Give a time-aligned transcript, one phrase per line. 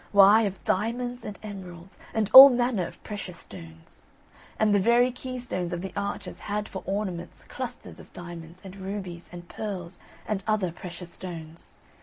[0.11, 4.01] Why, of diamonds and emeralds, and all manner of precious stones.
[4.57, 8.75] And the very key stones of the arches had for ornaments clusters of diamonds and
[8.77, 11.77] rubies, and pearls, and other precious stones.